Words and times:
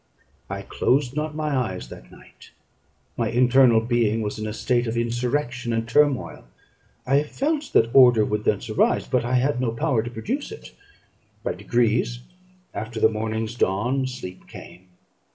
I 0.49 0.63
closed 0.63 1.15
not 1.15 1.35
my 1.35 1.55
eyes 1.55 1.89
that 1.89 2.11
night. 2.11 2.49
My 3.17 3.29
internal 3.29 3.79
being 3.79 4.23
was 4.23 4.39
in 4.39 4.47
a 4.47 4.51
state 4.51 4.87
of 4.87 4.97
insurrection 4.97 5.71
and 5.73 5.87
turmoil; 5.87 6.45
I 7.05 7.21
felt 7.21 7.71
that 7.73 7.93
order 7.93 8.25
would 8.25 8.43
thence 8.43 8.67
arise, 8.67 9.05
but 9.07 9.23
I 9.23 9.35
had 9.35 9.61
no 9.61 9.69
power 9.69 10.01
to 10.01 10.09
produce 10.09 10.51
it. 10.51 10.73
By 11.43 11.53
degrees, 11.53 12.21
after 12.73 12.99
the 12.99 13.09
morning's 13.09 13.53
dawn, 13.53 14.07
sleep 14.07 14.47
came. 14.47 14.87